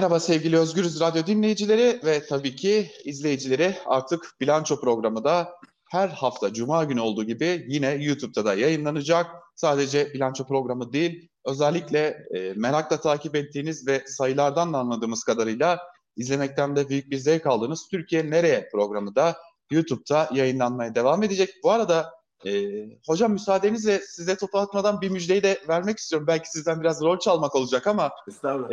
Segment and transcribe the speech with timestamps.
[0.00, 3.76] Merhaba sevgili Özgürüz Radyo dinleyicileri ve tabii ki izleyicileri.
[3.86, 5.48] Artık bilanço programı da
[5.90, 9.26] her hafta Cuma günü olduğu gibi yine YouTube'da da yayınlanacak.
[9.56, 15.78] Sadece bilanço programı değil, özellikle e, merakla takip ettiğiniz ve sayılardan da anladığımız kadarıyla
[16.16, 19.36] izlemekten de büyük bir zevk aldığınız Türkiye Nereye programı da
[19.70, 21.50] YouTube'da yayınlanmaya devam edecek.
[21.64, 22.10] Bu arada
[22.46, 22.70] e,
[23.06, 26.26] hocam müsaadenizle size topu atmadan bir müjdeyi de vermek istiyorum.
[26.26, 28.10] Belki sizden biraz rol çalmak olacak ama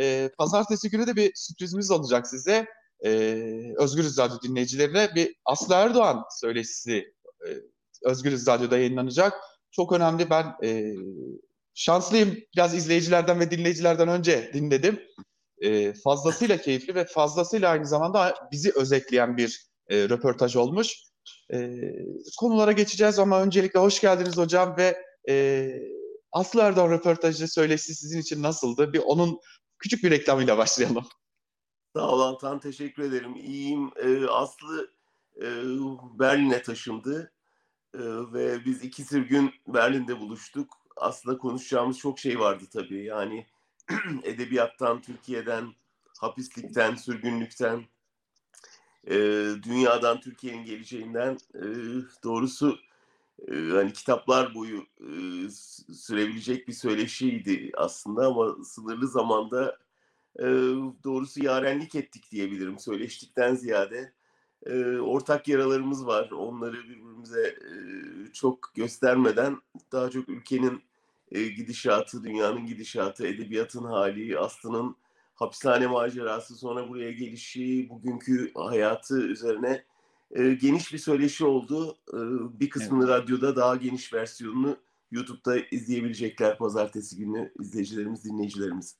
[0.00, 2.66] e, pazartesi günü de bir sürprizimiz olacak size.
[3.04, 3.10] E,
[3.78, 7.14] Özgürüz Radyo dinleyicilerine bir Aslı Erdoğan söyleşisi
[7.46, 7.48] e,
[8.04, 9.32] Özgürüz Radyo'da yayınlanacak.
[9.70, 10.30] Çok önemli.
[10.30, 10.94] Ben e,
[11.74, 12.36] şanslıyım.
[12.56, 15.00] Biraz izleyicilerden ve dinleyicilerden önce dinledim.
[15.60, 21.07] E, fazlasıyla keyifli ve fazlasıyla aynı zamanda bizi özetleyen bir e, röportaj olmuş.
[21.52, 21.80] E,
[22.38, 25.68] konulara geçeceğiz ama öncelikle hoş geldiniz hocam ve e,
[26.32, 28.92] Aslı Erdoğan röportajı söyleşi sizin için nasıldı?
[28.92, 29.40] Bir onun
[29.78, 31.04] küçük bir reklamıyla başlayalım.
[31.96, 33.36] Sağ ol Altan, teşekkür ederim.
[33.36, 33.90] İyiyim.
[33.96, 34.90] Ee, Aslı
[35.36, 35.46] e,
[36.18, 37.32] Berlin'e taşındı
[37.94, 38.00] e,
[38.32, 40.74] ve biz iki gün Berlin'de buluştuk.
[40.96, 43.04] Aslında konuşacağımız çok şey vardı tabii.
[43.04, 43.46] Yani
[44.22, 45.74] edebiyattan, Türkiye'den,
[46.20, 47.84] hapislikten, sürgünlükten,
[49.10, 49.16] e,
[49.62, 51.64] dünyadan, Türkiye'nin geleceğinden e,
[52.24, 52.78] doğrusu
[53.48, 55.10] e, hani kitaplar boyu e,
[55.94, 59.78] sürebilecek bir söyleşiydi aslında ama sınırlı zamanda
[60.38, 60.44] e,
[61.04, 62.78] doğrusu yarenlik ettik diyebilirim.
[62.78, 64.12] Söyleştikten ziyade
[64.66, 66.30] e, ortak yaralarımız var.
[66.30, 67.72] Onları birbirimize e,
[68.32, 69.56] çok göstermeden
[69.92, 70.82] daha çok ülkenin
[71.32, 74.96] e, gidişatı, dünyanın gidişatı, edebiyatın hali, Aslı'nın
[75.38, 79.84] hapishane macerası, sonra buraya gelişi, bugünkü hayatı üzerine
[80.30, 81.98] e, geniş bir söyleşi oldu.
[82.08, 82.18] E,
[82.60, 83.22] bir kısmını evet.
[83.22, 84.76] radyoda, daha geniş versiyonunu
[85.10, 88.96] YouTube'da izleyebilecekler pazartesi günü izleyicilerimiz, dinleyicilerimiz.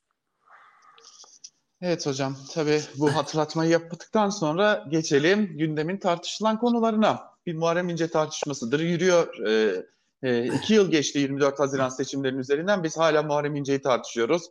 [1.80, 7.20] Evet hocam, tabii bu hatırlatmayı yaptıktan sonra geçelim gündemin tartışılan konularına.
[7.46, 8.80] Bir Muharrem İnce tartışmasıdır.
[8.80, 9.82] Yürüyor, e,
[10.22, 12.82] e, iki yıl geçti 24 Haziran seçimlerinin üzerinden.
[12.82, 14.42] Biz hala Muharrem İnce'yi tartışıyoruz.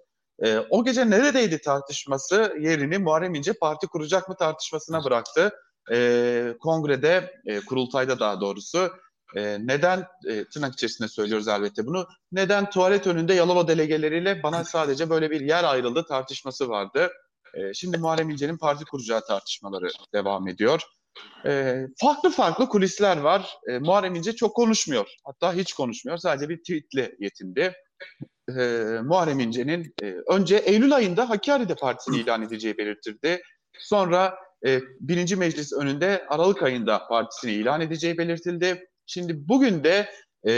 [0.44, 5.52] E, o gece neredeydi tartışması yerini Muharrem İnce parti kuracak mı tartışmasına bıraktı.
[5.92, 8.92] E, kongrede, e, kurultayda daha doğrusu
[9.36, 15.10] e, neden, e, tırnak içerisinde söylüyoruz elbette bunu, neden tuvalet önünde Yalova delegeleriyle bana sadece
[15.10, 17.12] böyle bir yer ayrıldı tartışması vardı.
[17.54, 20.82] E, şimdi Muharrem İnce'nin parti kuracağı tartışmaları devam ediyor.
[21.46, 23.58] E, farklı farklı kulisler var.
[23.70, 25.08] E, Muharrem İnce çok konuşmuyor.
[25.26, 26.18] Hatta hiç konuşmuyor.
[26.18, 27.74] Sadece bir tweetle yetindi
[28.50, 28.64] e,
[29.04, 33.42] Muharrem İnce'nin e, önce Eylül ayında Hakkari'de partisini ilan edeceği belirtildi.
[33.80, 34.36] Sonra
[34.66, 38.88] e, birinci meclis önünde Aralık ayında partisini ilan edeceği belirtildi.
[39.06, 40.10] Şimdi bugün de
[40.48, 40.52] e,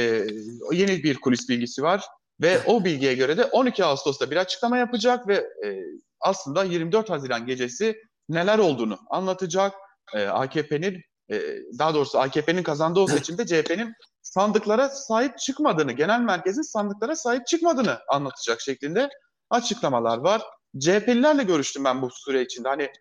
[0.71, 2.03] yeni bir kulis bilgisi var
[2.41, 5.83] ve o bilgiye göre de 12 Ağustos'ta bir açıklama yapacak ve e,
[6.19, 7.95] aslında 24 Haziran gecesi
[8.29, 9.73] neler olduğunu anlatacak.
[10.15, 11.01] E, AKP'nin
[11.31, 11.41] e,
[11.79, 17.99] daha doğrusu AKP'nin kazandığı o seçimde CHP'nin sandıklara sahip çıkmadığını, genel merkezin sandıklara sahip çıkmadığını
[18.07, 19.09] anlatacak şeklinde
[19.49, 20.41] açıklamalar var.
[20.79, 22.67] CHP'lilerle görüştüm ben bu süre içinde.
[22.67, 22.91] Hani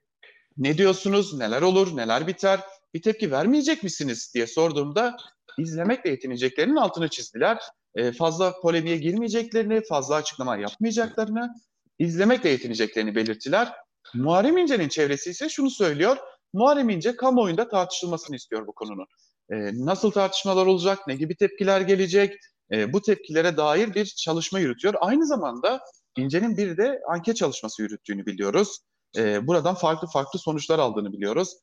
[0.57, 2.61] ne diyorsunuz, neler olur, neler biter,
[2.95, 5.17] bir tepki vermeyecek misiniz diye sorduğumda
[5.59, 7.59] izlemekle yetineceklerinin altını çizdiler.
[7.95, 11.55] E, fazla polemiğe girmeyeceklerini, fazla açıklama yapmayacaklarını,
[11.99, 13.73] izlemekle yetineceklerini belirttiler.
[14.15, 16.17] Muharrem İnce'nin çevresi ise şunu söylüyor.
[16.53, 19.07] Muharrem İnce kamuoyunda tartışılmasını istiyor bu konunun.
[19.51, 22.35] E, nasıl tartışmalar olacak, ne gibi tepkiler gelecek,
[22.73, 24.95] e, bu tepkilere dair bir çalışma yürütüyor.
[25.01, 25.81] Aynı zamanda
[26.17, 28.79] İnce'nin bir de anket çalışması yürüttüğünü biliyoruz.
[29.17, 31.57] E, buradan farklı farklı sonuçlar aldığını biliyoruz.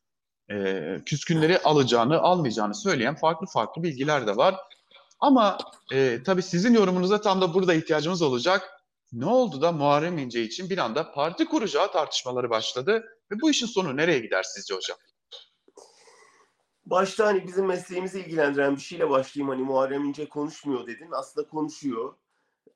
[0.52, 4.56] E, küskünleri alacağını, almayacağını söyleyen farklı farklı bilgiler de var.
[5.20, 5.58] Ama
[5.94, 8.70] e, tabii sizin yorumunuza tam da burada ihtiyacımız olacak.
[9.14, 13.66] Ne oldu da Muharrem İnce için bir anda parti kuracağı tartışmaları başladı ve bu işin
[13.66, 14.98] sonu nereye gider sizce hocam?
[16.86, 19.50] Başta hani bizim mesleğimizi ilgilendiren bir şeyle başlayayım.
[19.50, 21.10] Hani Muharrem İnce konuşmuyor dedin.
[21.12, 22.14] Aslında konuşuyor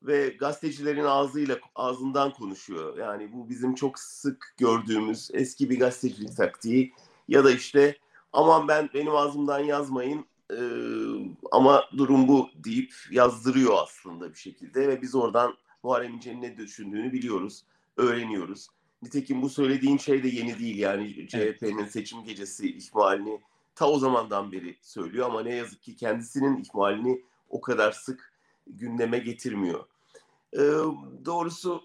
[0.03, 2.97] ve gazetecilerin ağzıyla ağzından konuşuyor.
[2.97, 6.94] Yani bu bizim çok sık gördüğümüz eski bir gazetecilik taktiği
[7.28, 7.97] ya da işte
[8.34, 10.59] aman ben benim ağzımdan yazmayın e,
[11.52, 17.14] ama durum bu deyip yazdırıyor aslında bir şekilde ve biz oradan Muharrem İnce'nin ne düşündüğünü
[17.14, 17.64] biliyoruz,
[17.97, 18.67] öğreniyoruz.
[19.02, 23.40] Nitekim bu söylediğin şey de yeni değil yani CHP'nin seçim gecesi ihmalini
[23.79, 28.34] ta o zamandan beri söylüyor ama ne yazık ki kendisinin ihmalini o kadar sık
[28.67, 29.85] gündeme getirmiyor.
[30.53, 30.59] Ee,
[31.26, 31.81] doğrusu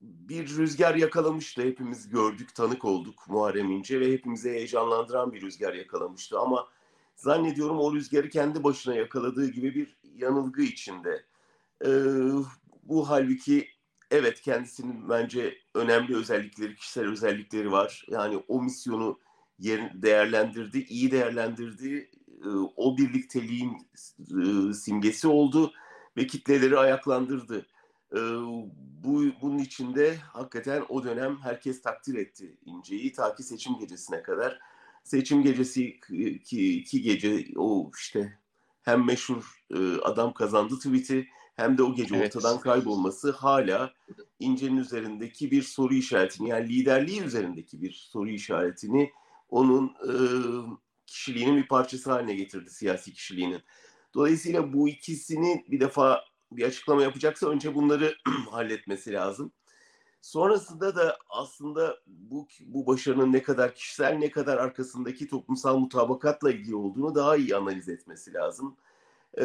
[0.00, 1.62] bir rüzgar yakalamıştı.
[1.62, 6.38] Hepimiz gördük, tanık olduk Muharrem İnce ve hepimize heyecanlandıran bir rüzgar yakalamıştı.
[6.38, 6.68] Ama
[7.16, 11.24] zannediyorum o rüzgarı kendi başına yakaladığı gibi bir yanılgı içinde.
[11.86, 11.90] Ee,
[12.82, 13.68] bu halbuki
[14.10, 18.04] evet kendisinin bence önemli özellikleri, kişisel özellikleri var.
[18.08, 19.18] Yani o misyonu
[19.58, 22.10] yer, değerlendirdi, iyi değerlendirdi.
[22.44, 25.72] E, o birlikteliğin e, simgesi oldu
[26.16, 27.66] ve kitleleri ayaklandırdı.
[28.12, 28.18] E,
[29.04, 34.58] bu bunun içinde hakikaten o dönem herkes takdir etti İnce'yi ta ki seçim gecesine kadar.
[35.04, 36.00] Seçim gecesi
[36.44, 38.38] ki iki gece o işte
[38.82, 42.36] hem meşhur e, adam kazandı tweet'i hem de o gece evet.
[42.36, 43.92] ortadan kaybolması hala
[44.40, 49.10] İnce'nin üzerindeki bir soru işaretini yani liderliği üzerindeki bir soru işaretini
[49.54, 50.12] onun e,
[51.06, 53.62] kişiliğinin bir parçası haline getirdi siyasi kişiliğinin.
[54.14, 58.14] Dolayısıyla bu ikisini bir defa bir açıklama yapacaksa önce bunları
[58.50, 59.52] halletmesi lazım.
[60.20, 66.76] Sonrasında da aslında bu bu başarının ne kadar kişisel ne kadar arkasındaki toplumsal mutabakatla ilgili
[66.76, 68.76] olduğunu daha iyi analiz etmesi lazım.
[69.38, 69.42] Ee,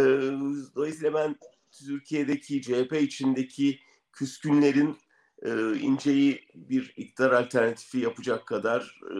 [0.75, 1.35] dolayısıyla ben
[1.71, 3.79] Türkiye'deki CHP içindeki
[4.11, 4.97] küskünlerin
[5.41, 9.15] e, İnce'yi bir iktidar alternatifi yapacak kadar e,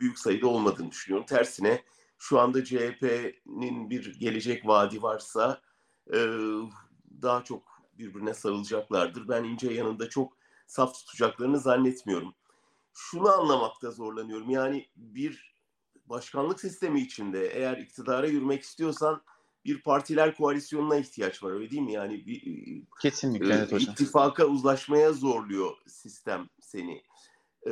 [0.00, 1.26] büyük sayıda olmadığını düşünüyorum.
[1.26, 1.82] Tersine
[2.18, 5.60] şu anda CHP'nin bir gelecek vaadi varsa
[6.14, 6.18] e,
[7.22, 7.62] daha çok
[7.98, 9.28] birbirine sarılacaklardır.
[9.28, 10.36] Ben İnce yanında çok
[10.66, 12.34] saf tutacaklarını zannetmiyorum.
[12.92, 14.50] Şunu anlamakta zorlanıyorum.
[14.50, 15.54] Yani bir
[16.06, 19.22] başkanlık sistemi içinde eğer iktidara yürümek istiyorsan
[19.64, 21.92] bir partiler koalisyonuna ihtiyaç var öyle değil mi?
[21.92, 22.42] Yani bir
[23.02, 23.92] kesinlikle e, evet hocam.
[23.92, 27.02] ittifaka uzlaşmaya zorluyor sistem seni.
[27.66, 27.70] E,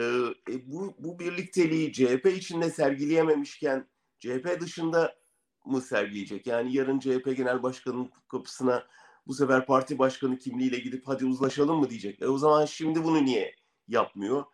[0.51, 3.89] e, bu bu birlikteliği CHP içinde sergileyememişken
[4.19, 5.17] CHP dışında
[5.65, 6.47] mı sergileyecek?
[6.47, 8.87] Yani yarın CHP Genel Başkanı'nın kapısına
[9.27, 12.23] bu sefer parti başkanı kimliğiyle gidip hadi uzlaşalım mı diyecek.
[12.23, 13.55] E o zaman şimdi bunu niye
[13.89, 14.45] yapmıyor?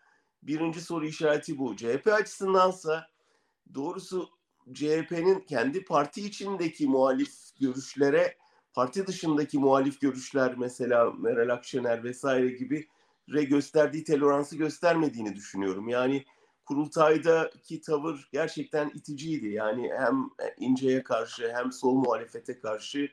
[0.42, 1.76] Birinci soru işareti bu.
[1.76, 3.10] CHP açısındansa
[3.74, 4.28] doğrusu
[4.72, 8.36] CHP'nin kendi parti içindeki muhalif görüşlere
[8.74, 12.88] parti dışındaki muhalif görüşler mesela Meral Akşener vesaire gibi
[13.32, 15.88] re gösterdiği toleransı göstermediğini düşünüyorum.
[15.88, 16.24] Yani
[16.66, 19.48] kurultaydaki tavır gerçekten iticiydi.
[19.48, 23.08] Yani hem İnce'ye karşı hem sol muhalefete karşı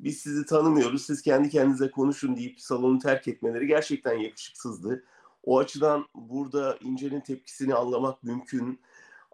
[0.00, 5.04] biz sizi tanımıyoruz, siz kendi kendinize konuşun deyip salonu terk etmeleri gerçekten yakışıksızdı.
[5.44, 8.80] O açıdan burada İnce'nin tepkisini anlamak mümkün.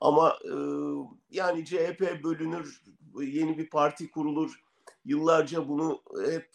[0.05, 0.55] Ama e,
[1.31, 2.83] yani CHP bölünür,
[3.21, 4.61] yeni bir parti kurulur.
[5.05, 6.51] Yıllarca bunu hep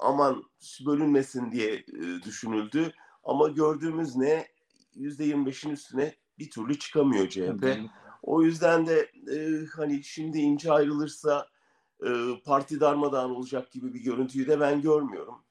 [0.00, 0.44] aman
[0.86, 2.92] bölünmesin diye e, düşünüldü.
[3.24, 4.48] Ama gördüğümüz ne?
[4.96, 7.64] %25'in üstüne bir türlü çıkamıyor CHP.
[8.22, 11.48] O yüzden de e, hani şimdi ince ayrılırsa
[12.06, 12.08] e,
[12.44, 15.44] parti darmadağın olacak gibi bir görüntüyü de ben görmüyorum.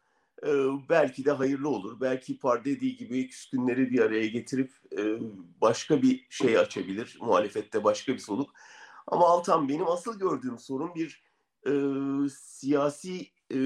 [0.46, 0.50] E,
[0.90, 2.02] belki de hayırlı olur.
[2.02, 5.18] Belki par dediği gibi küskünleri bir araya getirip e,
[5.62, 7.18] başka bir şey açabilir.
[7.22, 8.50] Muhalefette başka bir soluk.
[9.08, 11.24] Ama Altan benim asıl gördüğüm sorun bir
[11.68, 11.72] e,
[12.30, 13.58] siyasi e,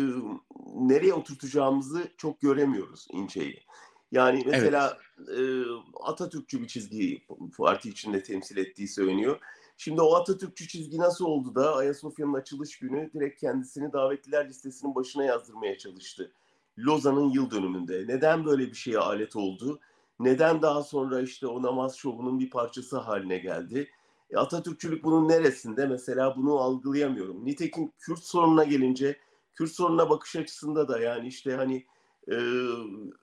[0.75, 3.63] nereye oturtacağımızı çok göremiyoruz İnce'yi.
[4.11, 5.39] Yani mesela evet.
[5.39, 5.63] e,
[6.03, 7.27] Atatürkçü bir çizgiyi
[7.57, 9.39] parti içinde temsil ettiği söyleniyor.
[9.77, 15.23] Şimdi o Atatürkçü çizgi nasıl oldu da Ayasofya'nın açılış günü direkt kendisini davetliler listesinin başına
[15.23, 16.31] yazdırmaya çalıştı.
[16.77, 18.03] Lozan'ın yıl dönümünde.
[18.07, 19.79] Neden böyle bir şeye alet oldu?
[20.19, 23.89] Neden daha sonra işte o namaz şovunun bir parçası haline geldi?
[24.29, 25.85] E, Atatürkçülük bunun neresinde?
[25.85, 27.45] Mesela bunu algılayamıyorum.
[27.45, 29.17] Nitekim Kürt sorununa gelince
[29.55, 31.85] Kürt sorununa bakış açısında da yani işte hani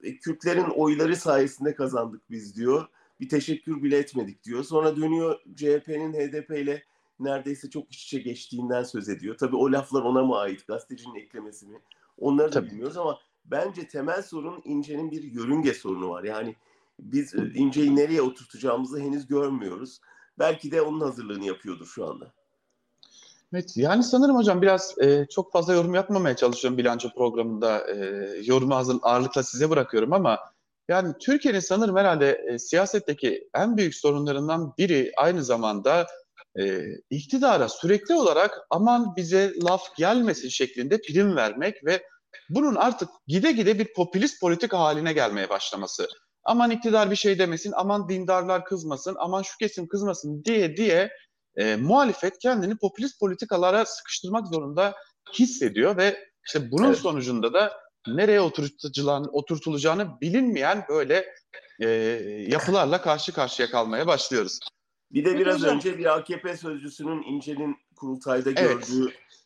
[0.04, 2.88] e, Kürtlerin oyları sayesinde kazandık biz diyor
[3.20, 4.64] bir teşekkür bile etmedik diyor.
[4.64, 6.82] Sonra dönüyor CHP'nin HDP ile
[7.20, 9.36] neredeyse çok iç içe geçtiğinden söz ediyor.
[9.38, 10.66] Tabii o laflar ona mı ait?
[10.66, 11.80] Gazetecinin eklemesi mi?
[12.18, 12.70] Onları da Tabii.
[12.70, 13.18] bilmiyoruz ama
[13.50, 16.24] bence temel sorun İnce'nin bir yörünge sorunu var.
[16.24, 16.56] Yani
[17.00, 20.00] biz e, İnce'yi nereye oturtacağımızı henüz görmüyoruz.
[20.38, 22.32] Belki de onun hazırlığını yapıyordur şu anda.
[23.52, 27.90] Evet yani sanırım hocam biraz e, çok fazla yorum yapmamaya çalışıyorum bilanço programında.
[27.90, 27.96] E,
[28.44, 30.38] yorumu hazır, ağırlıkla size bırakıyorum ama
[30.88, 36.06] yani Türkiye'nin sanırım herhalde e, siyasetteki en büyük sorunlarından biri aynı zamanda
[36.58, 42.02] e, iktidara sürekli olarak aman bize laf gelmesin şeklinde prim vermek ve
[42.50, 46.08] bunun artık gide gide bir popülist politika haline gelmeye başlaması.
[46.44, 51.10] Aman iktidar bir şey demesin, aman dindarlar kızmasın, aman şu kesim kızmasın diye diye
[51.56, 54.94] e, muhalefet kendini popülist politikalara sıkıştırmak zorunda
[55.38, 56.98] hissediyor ve işte bunun evet.
[56.98, 57.72] sonucunda da
[58.06, 58.40] nereye
[59.32, 61.26] oturtulacağını bilinmeyen böyle
[61.80, 61.88] e,
[62.48, 64.58] yapılarla karşı karşıya kalmaya başlıyoruz.
[65.10, 68.90] Bir de biraz önce bir AKP sözcüsünün İnce'nin kurultayda evet.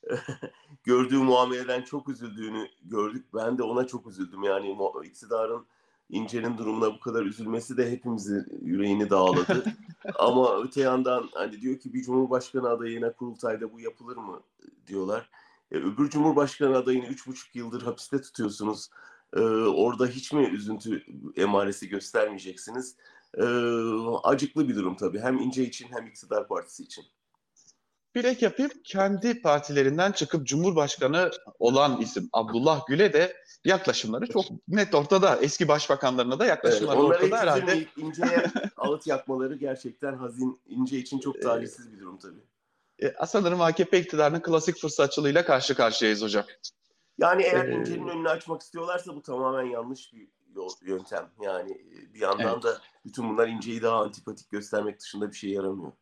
[0.84, 3.26] gördüğü muameleden çok üzüldüğünü gördük.
[3.34, 4.42] Ben de ona çok üzüldüm.
[4.42, 5.66] Yani iktidarın
[6.10, 9.64] İnce'nin durumuna bu kadar üzülmesi de hepimizin yüreğini dağladı.
[10.18, 14.40] Ama öte yandan hani diyor ki bir cumhurbaşkanı adayına kurultayda bu yapılır mı
[14.86, 15.30] diyorlar.
[15.72, 18.90] E, öbür Cumhurbaşkanı adayını üç buçuk yıldır hapiste tutuyorsunuz.
[19.36, 21.04] Ee, orada hiç mi üzüntü
[21.36, 22.96] emaresi göstermeyeceksiniz?
[23.38, 23.42] Ee,
[24.22, 25.20] acıklı bir durum tabii.
[25.20, 27.04] Hem İnce için hem iktidar partisi için.
[28.14, 28.72] Bir ek yapayım.
[28.84, 35.36] Kendi partilerinden çıkıp Cumhurbaşkanı olan isim Abdullah Gül'e de yaklaşımları çok net ortada.
[35.36, 37.86] Eski başbakanlarına da yaklaşımları evet, ortada herhalde.
[37.96, 38.44] İnce'ye
[38.76, 42.40] ağıt yakmaları gerçekten hazin İnce için çok talihsiz bir durum tabii.
[42.98, 46.44] E, sanırım AKP iktidarının klasik fırsatçılığıyla karşı karşıyayız hocam.
[47.18, 51.30] Yani eğer ee, İnce'nin önünü açmak istiyorlarsa bu tamamen yanlış bir yol, yöntem.
[51.42, 51.78] Yani
[52.14, 52.62] bir yandan evet.
[52.62, 55.92] da bütün bunlar İnce'yi daha antipatik göstermek dışında bir şey yaramıyor.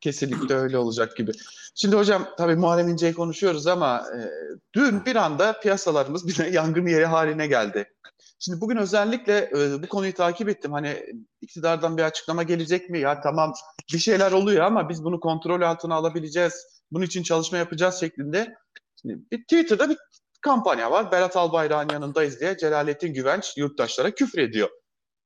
[0.00, 1.32] Kesinlikle öyle olacak gibi.
[1.74, 4.18] Şimdi hocam tabii Muharrem İnce'yi konuşuyoruz ama e,
[4.74, 7.92] dün bir anda piyasalarımız bir yangın yeri haline geldi.
[8.38, 10.72] Şimdi bugün özellikle e, bu konuyu takip ettim.
[10.72, 11.06] Hani
[11.40, 13.00] iktidardan bir açıklama gelecek mi?
[13.00, 13.52] Ya tamam
[13.92, 16.66] bir şeyler oluyor ama biz bunu kontrol altına alabileceğiz.
[16.92, 18.54] Bunun için çalışma yapacağız şeklinde.
[19.02, 19.96] Şimdi bir Twitter'da bir
[20.40, 21.12] kampanya var.
[21.12, 24.68] Berat Albayrak'ın yanındayız diye Celalettin Güvenç yurttaşlara küfür ediyor.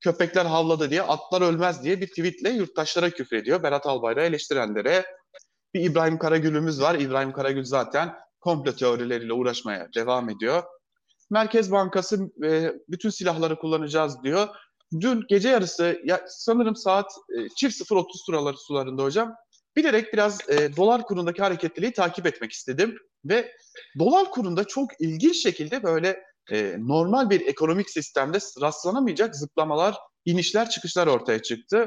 [0.00, 3.62] Köpekler havladı diye atlar ölmez diye bir tweetle yurttaşlara küfür ediyor.
[3.62, 5.04] Berat Albayrak'ı eleştirenlere.
[5.74, 6.94] Bir İbrahim Karagül'ümüz var.
[6.94, 10.62] İbrahim Karagül zaten komplo teorileriyle uğraşmaya devam ediyor.
[11.30, 14.48] Merkez Bankası e, bütün silahları kullanacağız diyor.
[15.00, 19.34] Dün gece yarısı ya sanırım saat e, çift 0.30 suraları sularında hocam
[19.76, 23.52] bilerek biraz e, dolar kurundaki hareketliliği takip etmek istedim ve
[23.98, 31.06] dolar kurunda çok ilginç şekilde böyle e, normal bir ekonomik sistemde rastlanamayacak zıplamalar, inişler, çıkışlar
[31.06, 31.86] ortaya çıktı.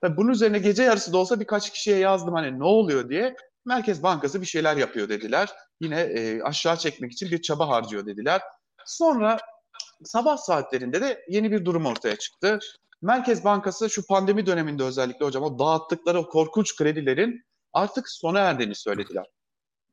[0.00, 3.36] Tabii bunun üzerine gece yarısı da olsa birkaç kişiye yazdım hani ne oluyor diye.
[3.64, 5.48] Merkez Bankası bir şeyler yapıyor dediler.
[5.80, 8.42] Yine e, aşağı çekmek için bir çaba harcıyor dediler.
[8.86, 9.38] Sonra
[10.04, 12.58] sabah saatlerinde de yeni bir durum ortaya çıktı.
[13.02, 18.74] Merkez Bankası şu pandemi döneminde özellikle hocam o dağıttıkları o korkunç kredilerin artık sona erdiğini
[18.74, 19.26] söylediler.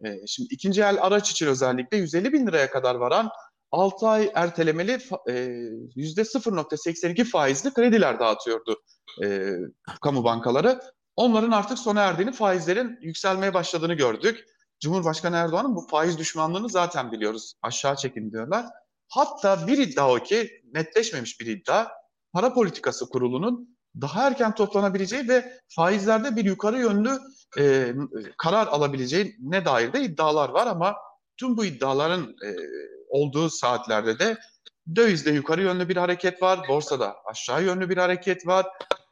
[0.06, 3.30] E, şimdi ikinci el araç için özellikle 150 bin liraya kadar varan
[3.72, 4.92] 6 ay ertelemeli
[5.28, 5.34] e,
[5.96, 8.82] %0.82 faizli krediler dağıtıyordu
[9.24, 9.54] e,
[10.02, 10.80] kamu bankaları.
[11.16, 14.46] Onların artık sona erdiğini, faizlerin yükselmeye başladığını gördük.
[14.80, 17.54] Cumhurbaşkanı Erdoğan'ın bu faiz düşmanlığını zaten biliyoruz.
[17.62, 18.66] Aşağı çekin diyorlar.
[19.08, 21.88] Hatta bir iddia o ki netleşmemiş bir iddia.
[22.34, 27.20] Para Politikası Kurulu'nun daha erken toplanabileceği ve faizlerde bir yukarı yönlü
[27.60, 27.94] e,
[28.38, 30.96] karar alabileceği ne dair de iddialar var ama
[31.40, 32.50] tüm bu iddiaların e,
[33.10, 34.38] olduğu saatlerde de
[34.96, 38.66] dövizde yukarı yönlü bir hareket var, borsada aşağı yönlü bir hareket var.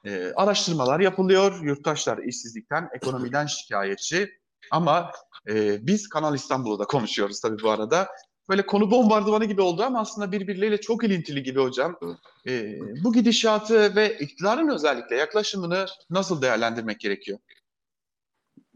[0.06, 4.30] E, araştırmalar yapılıyor, yurttaşlar işsizlikten, ekonomiden şikayetçi.
[4.72, 5.12] Ama
[5.50, 8.08] e, biz Kanal İstanbul'da konuşuyoruz tabii bu arada.
[8.50, 12.00] Böyle konu bombardımanı gibi oldu ama aslında birbirleriyle çok ilintili gibi hocam.
[12.48, 17.40] E, bu gidişatı ve iktidarın özellikle yaklaşımını nasıl değerlendirmek gerekiyor?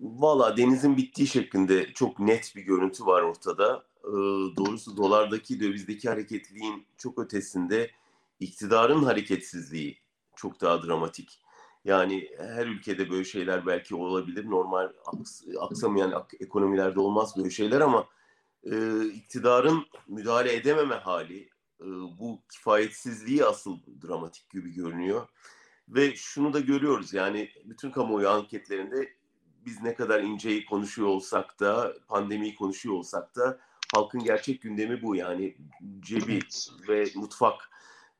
[0.01, 3.84] Valla denizin bittiği şeklinde çok net bir görüntü var ortada.
[4.03, 4.12] Ee,
[4.58, 7.91] doğrusu dolardaki dövizdeki hareketliliğin çok ötesinde
[8.39, 9.98] iktidarın hareketsizliği
[10.36, 11.39] çok daha dramatik.
[11.86, 14.50] Yani her ülkede böyle şeyler belki olabilir.
[14.50, 18.08] Normal aks aksamayan ekonomilerde olmaz böyle şeyler ama
[18.63, 21.50] e, iktidarın müdahale edememe hali,
[21.81, 21.86] e,
[22.20, 23.77] bu kifayetsizliği asıl
[24.08, 25.27] dramatik gibi görünüyor.
[25.89, 29.20] Ve şunu da görüyoruz yani bütün kamuoyu anketlerinde
[29.65, 33.59] biz ne kadar inceyi konuşuyor olsak da, pandemiyi konuşuyor olsak da
[33.93, 35.57] halkın gerçek gündemi bu yani
[35.99, 36.39] cebi
[36.87, 37.69] ve mutfak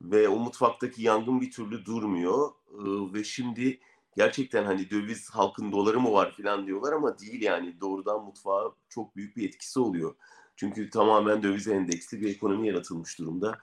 [0.02, 3.80] ve o mutfaktaki yangın bir türlü durmuyor ee, ve şimdi
[4.16, 9.16] gerçekten hani döviz halkın doları mı var falan diyorlar ama değil yani doğrudan mutfağa çok
[9.16, 10.14] büyük bir etkisi oluyor.
[10.56, 13.58] Çünkü tamamen döviz endeksli bir ekonomi yaratılmış durumda.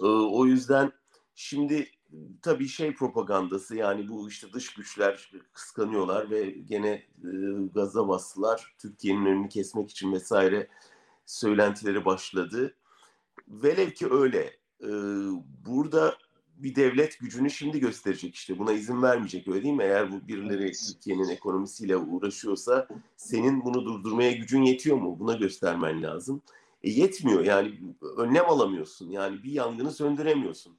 [0.00, 0.92] Ee, o yüzden
[1.34, 1.90] şimdi
[2.42, 7.06] tabii şey propagandası yani bu işte dış güçler kıskanıyorlar ve gene e,
[7.74, 8.74] gaza bastılar.
[8.78, 10.68] Türkiye'nin önünü kesmek için vesaire
[11.26, 12.74] söylentileri başladı.
[13.48, 14.56] Velev ki öyle.
[14.82, 14.90] E,
[15.66, 16.16] burada
[16.56, 18.58] bir devlet gücünü şimdi gösterecek işte.
[18.58, 19.82] Buna izin vermeyecek öyle değil mi?
[19.82, 25.16] Eğer bu birileri Türkiye'nin ekonomisiyle uğraşıyorsa senin bunu durdurmaya gücün yetiyor mu?
[25.18, 26.42] Buna göstermen lazım.
[26.82, 27.80] E yetmiyor yani
[28.16, 29.10] önlem alamıyorsun.
[29.10, 30.76] Yani bir yangını söndüremiyorsun.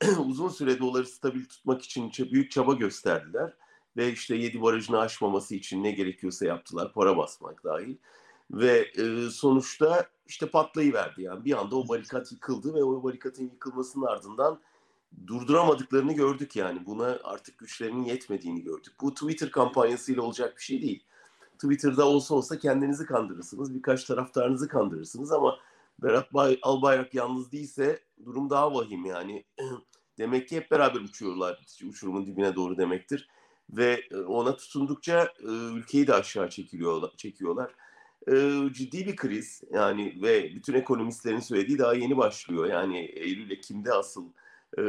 [0.26, 3.52] Uzun süre doları stabil tutmak için büyük çaba gösterdiler.
[3.96, 6.92] Ve işte yedi barajını aşmaması için ne gerekiyorsa yaptılar.
[6.92, 7.96] Para basmak dahil.
[8.50, 11.44] Ve e, sonuçta işte patlayıverdi yani.
[11.44, 14.60] Bir anda o barikat yıkıldı ve o barikatın yıkılmasının ardından
[15.26, 16.86] durduramadıklarını gördük yani.
[16.86, 18.92] Buna artık güçlerinin yetmediğini gördük.
[19.00, 21.04] Bu Twitter kampanyasıyla olacak bir şey değil.
[21.54, 23.74] Twitter'da olsa olsa kendinizi kandırırsınız.
[23.74, 25.58] Birkaç taraftarınızı kandırırsınız ama
[26.02, 29.44] Berat Bay, Albayrak yalnız değilse durum daha vahim yani.
[30.18, 33.28] Demek ki hep beraber uçuyorlar uçurumun dibine doğru demektir.
[33.70, 35.28] Ve ona tutundukça
[35.74, 37.74] ülkeyi de aşağı çekiliyorlar, çekiyorlar.
[38.32, 38.32] e,
[38.72, 39.62] ciddi bir kriz.
[39.70, 42.66] Yani ve bütün ekonomistlerin söylediği daha yeni başlıyor.
[42.66, 44.24] Yani Eylül Ekim'de asıl
[44.78, 44.82] e,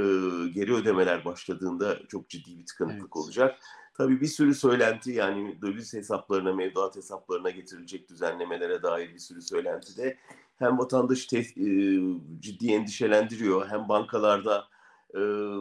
[0.53, 3.15] geri ödemeler başladığında çok ciddi bir tıkanıklık evet.
[3.15, 3.59] olacak.
[3.93, 9.97] Tabii bir sürü söylenti yani döviz hesaplarına, mevduat hesaplarına getirilecek düzenlemelere dair bir sürü söylenti
[9.97, 10.17] de
[10.59, 11.99] hem vatandaşı te- e,
[12.39, 14.63] ciddi endişelendiriyor hem bankalarda
[15.13, 15.19] e,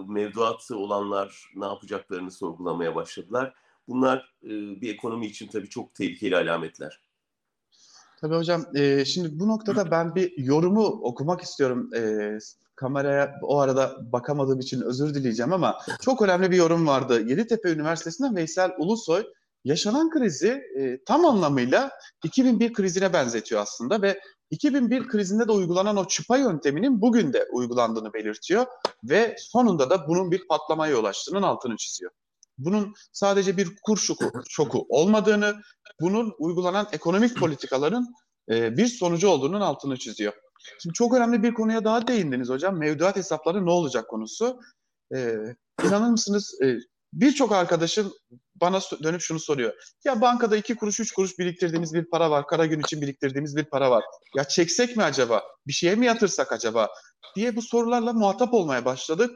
[0.09, 3.55] mevduatı olanlar ne yapacaklarını sorgulamaya başladılar.
[3.89, 4.49] Bunlar e,
[4.81, 7.01] bir ekonomi için tabii çok tehlikeli alametler.
[8.21, 8.65] Tabii hocam.
[8.75, 11.91] E, şimdi bu noktada ben bir yorumu okumak istiyorum.
[12.75, 17.29] Kameraya o arada bakamadığım için özür dileyeceğim ama çok önemli bir yorum vardı.
[17.29, 19.25] Yeditepe Üniversitesi'nden Veysel Ulusoy
[19.65, 20.63] yaşanan krizi
[21.07, 21.91] tam anlamıyla
[22.25, 28.13] 2001 krizine benzetiyor aslında ve 2001 krizinde de uygulanan o çıpa yönteminin bugün de uygulandığını
[28.13, 28.67] belirtiyor
[29.05, 32.11] ve sonunda da bunun bir patlamaya yol açtığının altını çiziyor.
[32.59, 35.55] Bunun sadece bir kur şoku, şoku olmadığını,
[36.01, 38.07] bunun uygulanan ekonomik politikaların
[38.51, 40.33] e, bir sonucu olduğunun altını çiziyor.
[40.79, 42.79] Şimdi çok önemli bir konuya daha değindiniz hocam.
[42.79, 44.61] Mevduat hesapları ne olacak konusu.
[45.15, 45.37] Ee,
[45.85, 46.77] inanır mısınız e,
[47.13, 48.13] birçok arkadaşım
[48.61, 49.73] bana dönüp şunu soruyor.
[50.05, 52.47] Ya bankada iki kuruş, üç kuruş biriktirdiğimiz bir para var.
[52.47, 54.05] Kara gün için biriktirdiğimiz bir para var.
[54.37, 55.43] Ya çeksek mi acaba?
[55.67, 56.89] Bir şeye mi yatırsak acaba?
[57.37, 59.31] Diye bu sorularla muhatap olmaya başladık.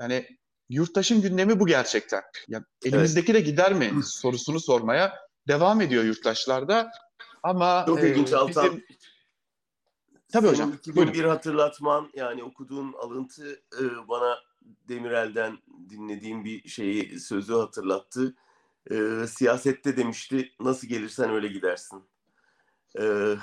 [0.00, 0.26] Yani
[0.68, 2.22] yurttaşın gündemi bu gerçekten.
[2.48, 3.46] Ya elimizdeki evet.
[3.46, 5.14] de gider mi sorusunu sormaya
[5.48, 6.90] devam ediyor yurttaşlarda.
[7.42, 8.64] Ama Çok ilginç e, Altan.
[8.64, 8.84] Bizim
[10.32, 10.72] Tabii hocam.
[10.72, 11.28] 2001 buyurun.
[11.28, 15.58] hatırlatman yani okuduğun alıntı e, bana Demirel'den
[15.90, 18.34] dinlediğim bir şeyi sözü hatırlattı.
[18.90, 22.02] E, siyasette demişti nasıl gelirsen öyle gidersin.
[22.98, 23.34] E,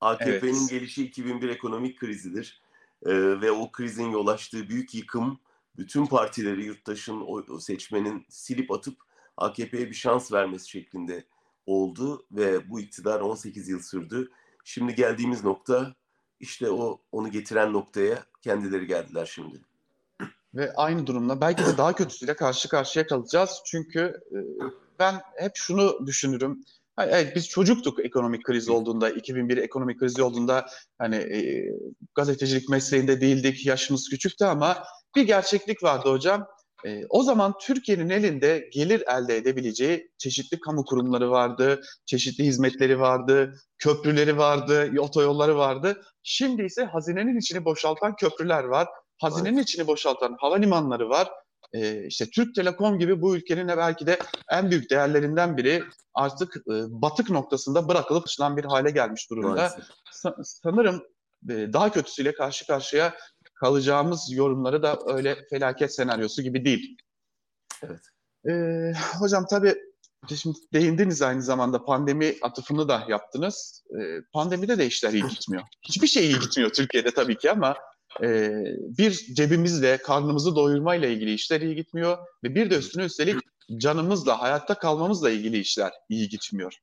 [0.00, 0.70] AKP'nin evet.
[0.70, 2.62] gelişi 2001 ekonomik krizidir.
[3.06, 5.40] E, ve o krizin yol açtığı büyük yıkım
[5.76, 8.96] bütün partileri yurttaşın o, o seçmenin silip atıp
[9.36, 11.24] AKP'ye bir şans vermesi şeklinde
[11.66, 14.30] oldu ve bu iktidar 18 yıl sürdü.
[14.64, 15.94] Şimdi geldiğimiz nokta
[16.40, 19.60] işte o onu getiren noktaya kendileri geldiler şimdi.
[20.54, 23.62] Ve aynı durumla belki de daha kötüsüyle karşı karşıya kalacağız.
[23.64, 24.38] Çünkü e,
[24.98, 26.64] ben hep şunu düşünürüm.
[26.98, 30.66] Evet biz çocuktuk ekonomik kriz olduğunda, 2001 ekonomik krizi olduğunda
[30.98, 31.70] hani e,
[32.14, 34.84] gazetecilik mesleğinde değildik, yaşımız küçüktü ama
[35.16, 36.46] bir gerçeklik vardı hocam.
[36.84, 43.54] E, o zaman Türkiye'nin elinde gelir elde edebileceği çeşitli kamu kurumları vardı, çeşitli hizmetleri vardı,
[43.78, 46.02] köprüleri vardı, otoyolları vardı.
[46.22, 48.88] Şimdi ise hazinenin içini boşaltan köprüler var,
[49.20, 49.68] hazinenin evet.
[49.68, 51.30] içini boşaltan havalimanları var.
[51.72, 54.18] E, işte Türk Telekom gibi bu ülkenin belki de
[54.50, 55.82] en büyük değerlerinden biri
[56.14, 59.72] artık e, batık noktasında bırakılıp dışılan bir hale gelmiş durumda.
[60.12, 61.02] Sa- sanırım
[61.50, 63.14] e, daha kötüsüyle karşı karşıya
[63.54, 66.96] kalacağımız yorumları da öyle felaket senaryosu gibi değil.
[67.82, 68.00] Evet.
[68.48, 69.74] Ee, hocam tabii
[70.36, 73.84] şimdi değindiniz aynı zamanda pandemi atıfını da yaptınız.
[73.90, 75.62] Ee, pandemide de işler iyi gitmiyor.
[75.82, 77.76] Hiçbir şey iyi gitmiyor Türkiye'de tabii ki ama
[78.22, 78.50] e,
[78.98, 83.36] bir cebimizle, karnımızı doyurmayla ilgili işler iyi gitmiyor ve bir de üstüne üstelik
[83.76, 86.74] canımızla, hayatta kalmamızla ilgili işler iyi gitmiyor.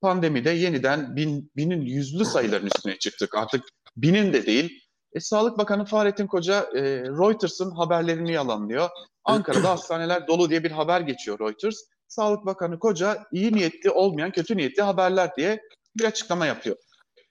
[0.00, 3.34] Pandemide yeniden bin, binin yüzlü sayıların üstüne çıktık.
[3.34, 3.64] Artık
[3.96, 4.80] binin de değil,
[5.12, 8.88] e, Sağlık Bakanı Fahrettin Koca e, Reuters'ın haberlerini yalanlıyor.
[9.24, 11.76] Ankara'da hastaneler dolu diye bir haber geçiyor Reuters.
[12.08, 15.60] Sağlık Bakanı Koca iyi niyetli olmayan kötü niyetli haberler diye
[15.98, 16.76] bir açıklama yapıyor.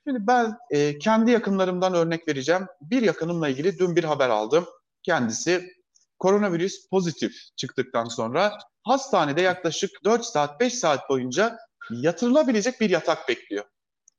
[0.06, 2.66] Şimdi ben e, kendi yakınlarımdan örnek vereceğim.
[2.80, 4.66] Bir yakınımla ilgili dün bir haber aldım.
[5.02, 5.70] Kendisi
[6.18, 11.58] koronavirüs pozitif çıktıktan sonra hastanede yaklaşık 4 saat 5 saat boyunca
[11.90, 13.64] yatırılabilecek bir yatak bekliyor.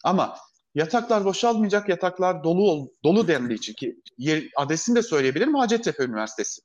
[0.03, 0.37] Ama
[0.75, 6.61] Yataklar boşalmayacak, yataklar dolu dolu dendiği için ki yer, adresini de söyleyebilirim Hacettepe Üniversitesi.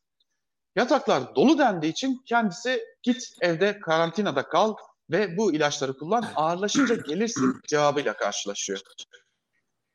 [0.76, 4.74] Yataklar dolu dendiği için kendisi git evde karantinada kal
[5.10, 8.80] ve bu ilaçları kullan ağırlaşınca gelirsin cevabıyla karşılaşıyor.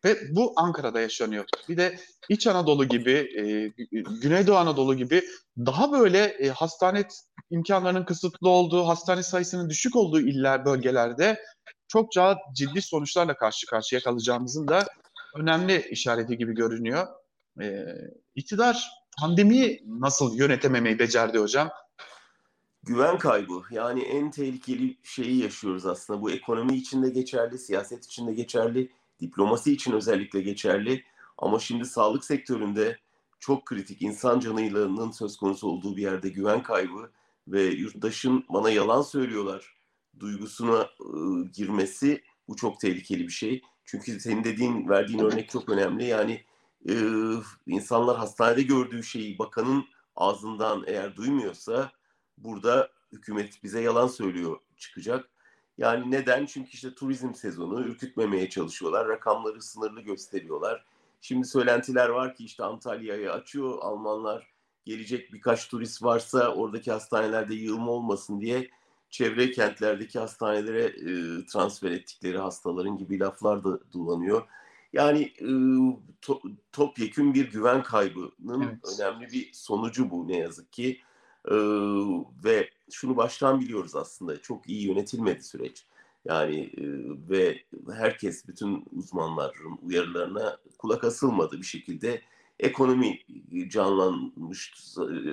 [0.06, 1.45] Ve bu Ankara'da yaşanıyor.
[1.69, 1.99] Bir de
[2.30, 3.73] İç Anadolu gibi, e,
[4.21, 5.23] Güneydoğu Anadolu gibi
[5.58, 7.08] daha böyle e, hastane
[7.49, 11.39] imkanlarının kısıtlı olduğu, hastane sayısının düşük olduğu iller, bölgelerde
[11.88, 14.86] çokça ciddi sonuçlarla karşı karşıya kalacağımızın da
[15.36, 17.08] önemli işareti gibi görünüyor.
[17.62, 17.86] Ee,
[18.36, 21.69] iktidar pandemiyi nasıl yönetememeyi becerdi hocam?
[22.86, 23.63] Güven kaybı.
[23.71, 26.21] Yani en tehlikeli şeyi yaşıyoruz aslında.
[26.21, 31.04] Bu ekonomi için de geçerli, siyaset için de geçerli, diplomasi için özellikle geçerli.
[31.38, 33.00] Ama şimdi sağlık sektöründe
[33.39, 37.12] çok kritik insan canıyla söz konusu olduğu bir yerde güven kaybı
[37.48, 39.76] ve yurttaşın bana yalan söylüyorlar
[40.19, 41.17] duygusuna e,
[41.54, 43.62] girmesi bu çok tehlikeli bir şey.
[43.86, 46.06] Çünkü senin dediğin, verdiğin örnek çok önemli.
[46.06, 46.43] Yani
[46.89, 46.93] e,
[47.67, 51.91] insanlar hastanede gördüğü şeyi bakanın ağzından eğer duymuyorsa
[52.38, 55.30] burada hükümet bize yalan söylüyor çıkacak.
[55.78, 56.45] Yani neden?
[56.45, 59.08] Çünkü işte turizm sezonu ürkütmemeye çalışıyorlar.
[59.08, 60.86] Rakamları sınırlı gösteriyorlar.
[61.21, 64.48] Şimdi söylentiler var ki işte Antalya'yı açıyor Almanlar.
[64.86, 68.69] Gelecek birkaç turist varsa oradaki hastanelerde yığılma olmasın diye
[69.10, 74.48] çevre kentlerdeki hastanelere e, transfer ettikleri hastaların gibi laflar da dolanıyor.
[74.93, 75.50] Yani e,
[76.21, 79.00] to, topyekün bir güven kaybının evet.
[79.00, 81.02] önemli bir sonucu bu ne yazık ki.
[81.47, 81.55] E,
[82.43, 85.86] ve şunu baştan biliyoruz aslında çok iyi yönetilmedi süreç.
[86.25, 86.84] Yani e,
[87.29, 92.21] ve herkes bütün uzmanların uyarılarına kulak asılmadı bir şekilde
[92.60, 93.19] ekonomi
[93.67, 94.73] canlanmış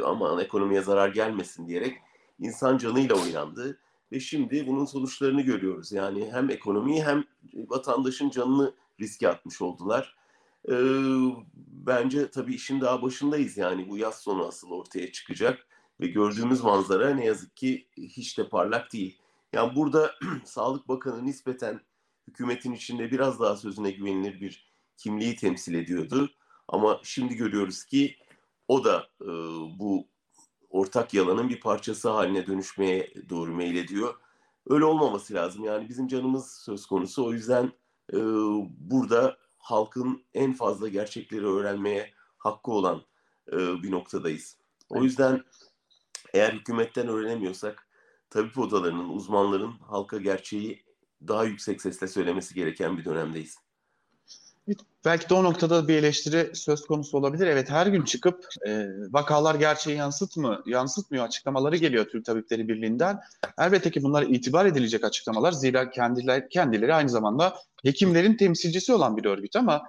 [0.04, 1.98] aman ekonomiye zarar gelmesin diyerek
[2.38, 3.78] insan canıyla oynandı
[4.12, 5.92] ve şimdi bunun sonuçlarını görüyoruz.
[5.92, 10.16] Yani hem ekonomiyi hem vatandaşın canını riske atmış oldular.
[10.68, 10.74] Ee,
[11.86, 15.66] bence tabii işin daha başındayız yani bu yaz sonu asıl ortaya çıkacak
[16.00, 19.18] ve gördüğümüz manzara ne yazık ki hiç de parlak değil.
[19.52, 21.80] Yani burada Sağlık Bakanı nispeten
[22.28, 26.30] hükümetin içinde biraz daha sözüne güvenilir bir kimliği temsil ediyordu.
[26.68, 28.16] Ama şimdi görüyoruz ki
[28.68, 29.28] o da e,
[29.78, 30.08] bu
[30.70, 34.14] ortak yalanın bir parçası haline dönüşmeye doğru meylediyor.
[34.66, 35.64] Öyle olmaması lazım.
[35.64, 37.26] Yani bizim canımız söz konusu.
[37.26, 37.72] O yüzden
[38.12, 38.18] e,
[38.78, 43.02] burada halkın en fazla gerçekleri öğrenmeye hakkı olan
[43.52, 44.58] e, bir noktadayız.
[44.88, 45.44] O yüzden
[46.34, 47.88] eğer hükümetten öğrenemiyorsak
[48.30, 50.84] tabip odalarının, uzmanların halka gerçeği
[51.28, 53.56] daha yüksek sesle söylemesi gereken bir dönemdeyiz.
[55.04, 57.46] Belki de o noktada bir eleştiri söz konusu olabilir.
[57.46, 63.20] Evet her gün çıkıp e, vakalar gerçeği yansıtmıyor, yansıtmıyor açıklamaları geliyor Türk Tabipleri Birliği'nden.
[63.58, 65.52] Elbette ki bunlar itibar edilecek açıklamalar.
[65.52, 69.82] Zira kendileri, kendileri aynı zamanda hekimlerin temsilcisi olan bir örgüt ama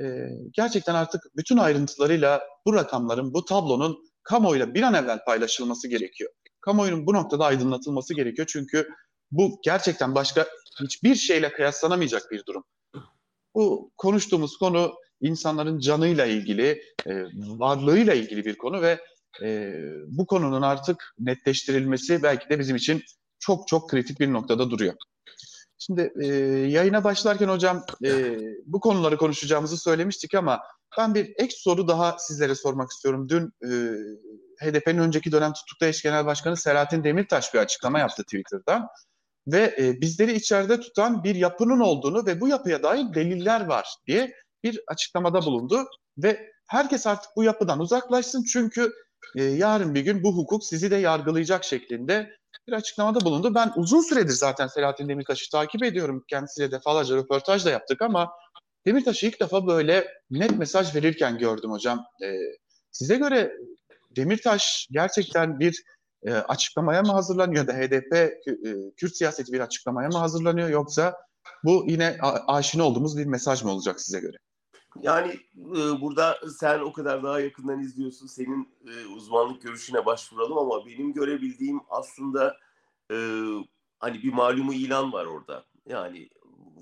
[0.00, 0.04] e,
[0.52, 6.30] gerçekten artık bütün ayrıntılarıyla bu rakamların, bu tablonun kamuoyuyla bir an evvel paylaşılması gerekiyor.
[6.60, 8.88] Kamuoyunun bu noktada aydınlatılması gerekiyor çünkü
[9.30, 10.46] bu gerçekten başka
[10.80, 12.64] hiçbir şeyle kıyaslanamayacak bir durum.
[13.54, 19.00] Bu konuştuğumuz konu insanların canıyla ilgili, e, varlığıyla ilgili bir konu ve
[19.42, 19.74] e,
[20.08, 23.02] bu konunun artık netleştirilmesi belki de bizim için
[23.38, 24.94] çok çok kritik bir noktada duruyor.
[25.80, 26.26] Şimdi e,
[26.68, 30.60] yayına başlarken hocam e, bu konuları konuşacağımızı söylemiştik ama
[30.98, 33.28] ben bir ek soru daha sizlere sormak istiyorum.
[33.28, 33.70] Dün e,
[34.60, 38.88] HDP'nin önceki dönem tutuklu eş genel başkanı Selahattin Demirtaş bir açıklama yaptı Twitter'dan
[39.46, 44.34] ve e, bizleri içeride tutan bir yapının olduğunu ve bu yapıya dair deliller var diye
[44.64, 45.84] bir açıklamada bulundu
[46.18, 48.92] ve herkes artık bu yapıdan uzaklaşsın çünkü
[49.36, 52.39] e, yarın bir gün bu hukuk sizi de yargılayacak şeklinde
[52.70, 53.54] bir açıklamada bulundu.
[53.54, 56.24] Ben uzun süredir zaten Selahattin Demirtaş'ı takip ediyorum.
[56.28, 58.30] Kendisiyle defalarca röportaj da yaptık ama
[58.86, 62.04] Demirtaş'ı ilk defa böyle net mesaj verirken gördüm hocam.
[62.22, 62.36] E,
[62.90, 63.52] size göre
[64.16, 65.82] Demirtaş gerçekten bir
[66.22, 68.30] e, açıklamaya mı hazırlanıyor da HDP e,
[68.96, 71.16] Kürt siyaseti bir açıklamaya mı hazırlanıyor yoksa
[71.64, 74.36] bu yine aşina olduğumuz bir mesaj mı olacak size göre?
[75.02, 78.26] Yani e, burada sen o kadar daha yakından izliyorsun.
[78.26, 82.56] Senin e, uzmanlık görüşüne başvuralım ama benim görebildiğim aslında
[83.10, 83.16] e,
[83.98, 85.64] hani bir malumu ilan var orada.
[85.86, 86.28] Yani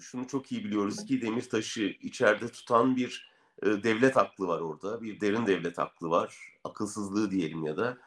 [0.00, 5.02] şunu çok iyi biliyoruz ki Demirtaş'ı içeride tutan bir e, devlet aklı var orada.
[5.02, 6.36] Bir derin devlet aklı var.
[6.64, 7.98] Akılsızlığı diyelim ya da.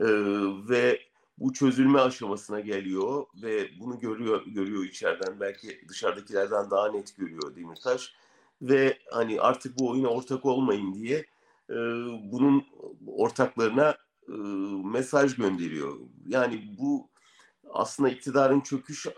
[0.00, 0.06] E,
[0.68, 1.00] ve
[1.38, 8.14] bu çözülme aşamasına geliyor ve bunu görüyor görüyor içeriden belki dışarıdakilerden daha net görüyor Demirtaş
[8.62, 11.16] ve hani artık bu oyuna ortak olmayın diye
[11.70, 11.76] e,
[12.32, 12.66] bunun
[13.06, 13.96] ortaklarına
[14.28, 14.32] e,
[14.84, 15.96] mesaj gönderiyor.
[16.26, 17.10] Yani bu
[17.70, 19.12] aslında iktidarın çöküş e,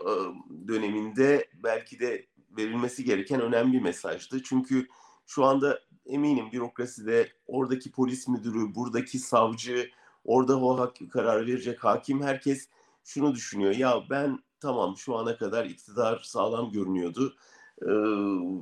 [0.67, 2.27] döneminde belki de
[2.57, 4.43] verilmesi gereken önemli bir mesajdı.
[4.43, 4.87] Çünkü
[5.25, 9.89] şu anda eminim bürokraside oradaki polis müdürü, buradaki savcı,
[10.25, 12.69] orada o hak, karar verecek hakim herkes
[13.03, 13.75] şunu düşünüyor.
[13.75, 17.35] Ya ben tamam şu ana kadar iktidar sağlam görünüyordu
[17.81, 17.89] ee,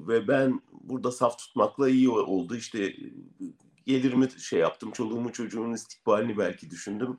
[0.07, 2.55] ve ben burada saf tutmakla iyi oldu.
[2.55, 2.95] İşte
[3.85, 7.17] gelirimi şey yaptım, çoluğumu çocuğumun istikbalini belki düşündüm.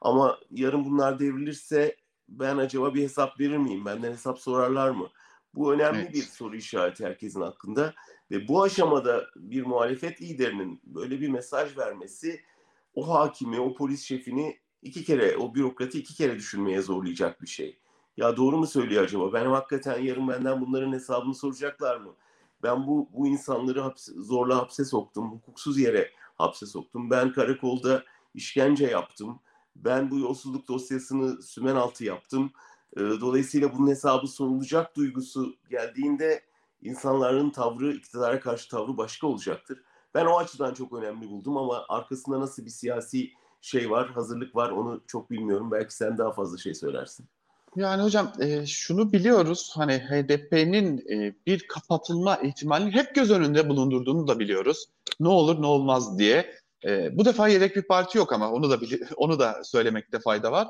[0.00, 1.96] Ama yarın bunlar devrilirse
[2.28, 3.84] ben acaba bir hesap verir miyim?
[3.84, 5.08] Benden hesap sorarlar mı?
[5.54, 6.14] Bu önemli evet.
[6.14, 7.94] bir soru işareti herkesin hakkında.
[8.30, 12.40] Ve bu aşamada bir muhalefet liderinin böyle bir mesaj vermesi
[12.94, 17.78] o hakimi, o polis şefini iki kere, o bürokratı iki kere düşünmeye zorlayacak bir şey.
[18.20, 19.32] Ya doğru mu söylüyor acaba?
[19.32, 22.14] Ben hakikaten yarın benden bunların hesabını soracaklar mı?
[22.62, 27.10] Ben bu bu insanları hapse, zorla hapse soktum, hukuksuz yere hapse soktum.
[27.10, 28.04] Ben karakolda
[28.34, 29.40] işkence yaptım.
[29.76, 32.52] Ben bu yolsuzluk dosyasını sümen altı yaptım.
[32.96, 36.44] Dolayısıyla bunun hesabı sorulacak duygusu geldiğinde
[36.82, 39.82] insanların tavrı, iktidara karşı tavrı başka olacaktır.
[40.14, 43.30] Ben o açıdan çok önemli buldum ama arkasında nasıl bir siyasi
[43.60, 45.70] şey var, hazırlık var onu çok bilmiyorum.
[45.70, 47.28] Belki sen daha fazla şey söylersin.
[47.76, 54.28] Yani hocam e, şunu biliyoruz hani HDP'nin e, bir kapatılma ihtimalini hep göz önünde bulundurduğunu
[54.28, 54.86] da biliyoruz.
[55.20, 56.54] Ne olur ne olmaz diye.
[56.84, 58.78] E, bu defa yedek bir parti yok ama onu da
[59.16, 60.68] onu da söylemekte fayda var.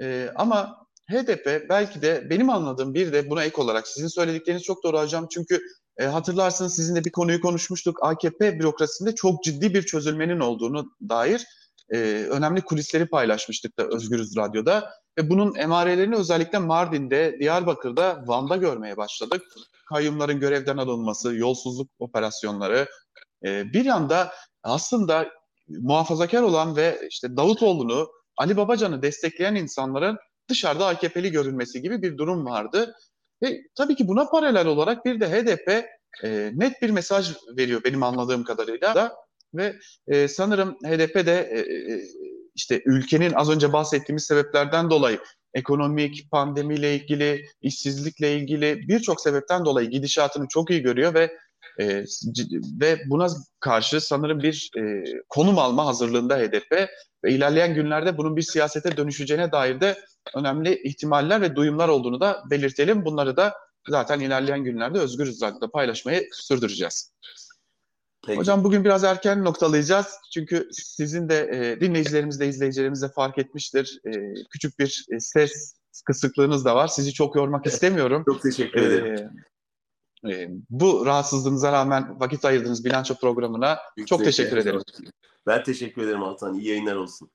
[0.00, 4.84] E, ama HDP belki de benim anladığım bir de buna ek olarak sizin söyledikleriniz çok
[4.84, 5.26] doğru hocam.
[5.30, 5.60] Çünkü
[5.96, 7.98] e, hatırlarsınız sizinle bir konuyu konuşmuştuk.
[8.02, 11.46] AKP bürokrasisinde çok ciddi bir çözülmenin olduğunu dair
[11.90, 11.98] e,
[12.30, 14.90] önemli kulisleri paylaşmıştık da Özgürüz Radyo'da.
[15.18, 19.42] Ve bunun emarelerini özellikle Mardin'de, Diyarbakır'da, Van'da görmeye başladık.
[19.88, 22.86] Kayyumların görevden alınması, yolsuzluk operasyonları.
[23.44, 25.28] E, bir yanda aslında
[25.68, 32.46] muhafazakar olan ve işte Davutoğlu'nu, Ali Babacan'ı destekleyen insanların dışarıda AKP'li görünmesi gibi bir durum
[32.46, 32.94] vardı.
[33.42, 35.86] Ve tabii ki buna paralel olarak bir de HDP
[36.24, 39.16] e, net bir mesaj veriyor benim anladığım kadarıyla da
[39.54, 39.76] ve
[40.08, 41.58] e, sanırım HDP de e,
[41.92, 42.00] e,
[42.54, 45.18] işte ülkenin az önce bahsettiğimiz sebeplerden dolayı
[45.54, 51.36] ekonomik, pandemiyle ilgili, işsizlikle ilgili birçok sebepten dolayı gidişatını çok iyi görüyor ve
[51.80, 52.04] e,
[52.80, 53.28] ve buna
[53.60, 56.88] karşı sanırım bir e, konum alma hazırlığında HDP
[57.24, 59.98] ve ilerleyen günlerde bunun bir siyasete dönüşeceğine dair de
[60.34, 63.04] önemli ihtimaller ve duyumlar olduğunu da belirtelim.
[63.04, 63.54] Bunları da
[63.88, 67.12] zaten ilerleyen günlerde Özgür Radyo'da paylaşmayı sürdüreceğiz.
[68.30, 68.40] Peki.
[68.40, 70.06] Hocam bugün biraz erken noktalayacağız.
[70.34, 74.00] Çünkü sizin de e, dinleyicilerimiz de izleyicilerimiz de fark etmiştir.
[74.06, 76.88] E, küçük bir e, ses kısıklığınız da var.
[76.88, 78.24] Sizi çok yormak istemiyorum.
[78.26, 79.30] çok teşekkür ederim.
[80.24, 84.82] E, e, bu rahatsızlığınıza rağmen vakit ayırdığınız bilanço programına Büyük çok teşekkür ederim.
[85.46, 86.54] Ben teşekkür ederim Altan.
[86.54, 87.30] İyi yayınlar olsun.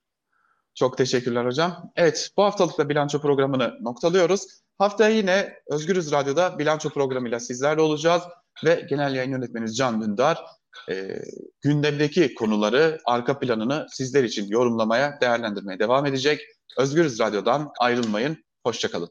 [0.76, 1.92] Çok teşekkürler hocam.
[1.96, 4.48] Evet, bu haftalık da bilanço programını noktalıyoruz.
[4.78, 8.24] Haftaya yine Özgürüz Radyo'da bilanço programıyla sizlerle olacağız
[8.66, 10.46] ve genel yayın yönetmenimiz Can Dündar
[10.90, 11.22] e,
[11.62, 16.42] gündemdeki konuları, arka planını sizler için yorumlamaya, değerlendirmeye devam edecek.
[16.78, 18.46] Özgürüz Radyo'dan ayrılmayın.
[18.64, 19.10] Hoşçakalın.